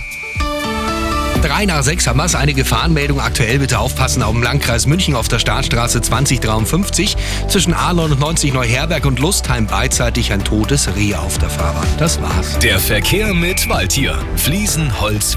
Fahrer. 0.00 0.24
3 1.44 1.66
nach 1.66 1.82
6 1.82 2.06
haben 2.06 2.16
wir 2.18 2.24
es. 2.24 2.34
Eine 2.34 2.54
Gefahrenmeldung 2.54 3.20
aktuell. 3.20 3.58
Bitte 3.58 3.78
aufpassen 3.78 4.22
auf 4.22 4.32
dem 4.32 4.42
Landkreis 4.42 4.86
München 4.86 5.14
auf 5.14 5.28
der 5.28 5.38
Startstraße 5.38 6.00
2053 6.00 7.16
zwischen 7.48 7.74
A99 7.74 8.54
Neuherberg 8.54 9.04
und 9.04 9.18
Lustheim 9.18 9.66
beidseitig 9.66 10.32
ein 10.32 10.42
totes 10.42 10.96
Reh 10.96 11.14
auf 11.14 11.36
der 11.36 11.50
Fahrbahn. 11.50 11.86
Das 11.98 12.20
war's. 12.22 12.58
Der 12.60 12.78
Verkehr 12.78 13.34
mit 13.34 13.68
Waldtier. 13.68 14.18
Fliesen, 14.36 14.98
Holz, 15.00 15.36